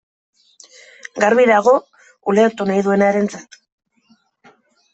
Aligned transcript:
Garbi 1.23 1.45
dago, 1.51 1.75
ulertu 2.33 2.69
nahi 2.73 2.85
duenarentzat. 2.89 3.61